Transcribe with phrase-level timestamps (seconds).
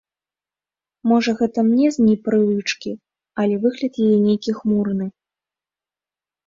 [1.11, 2.91] Можа гэта мне з непрывычкі,
[3.45, 5.05] але выгляд яе нейкі хмурны.